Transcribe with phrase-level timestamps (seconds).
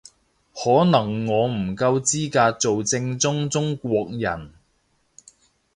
[0.55, 4.51] 可能我唔夠資格做正宗中國人